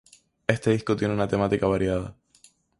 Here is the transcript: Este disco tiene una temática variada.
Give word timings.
Este 0.47 0.71
disco 0.71 0.95
tiene 0.95 1.13
una 1.13 1.27
temática 1.27 1.67
variada. 1.67 2.15